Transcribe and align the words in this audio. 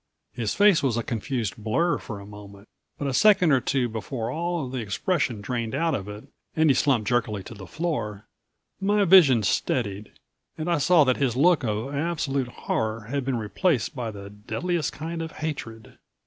His 0.33 0.55
face 0.55 0.81
was 0.81 0.97
a 0.97 1.03
confused 1.03 1.57
blur 1.57 1.99
for 1.99 2.19
a 2.19 2.25
moment. 2.25 2.67
But 2.97 3.07
a 3.07 3.13
second 3.13 3.51
or 3.51 3.61
two 3.61 3.87
before 3.87 4.31
all 4.31 4.65
of 4.65 4.71
the 4.71 4.79
expression 4.79 5.41
drained 5.41 5.75
out 5.75 5.93
of 5.93 6.07
it 6.07 6.23
and 6.55 6.71
he 6.71 6.73
slumped 6.73 7.07
jerkily 7.07 7.43
to 7.43 7.53
the 7.53 7.67
floor 7.67 8.25
my 8.79 9.05
vision 9.05 9.43
steadied 9.43 10.11
and 10.57 10.71
I 10.71 10.79
saw 10.79 11.03
that 11.03 11.17
his 11.17 11.35
look 11.35 11.63
of 11.63 11.93
absolute 11.93 12.47
horror 12.47 13.01
had 13.11 13.23
been 13.23 13.37
replaced 13.37 13.95
by 13.95 14.09
the 14.09 14.31
deadliest 14.31 14.91
kind 14.91 15.21
of 15.21 15.33
hatred. 15.33 15.99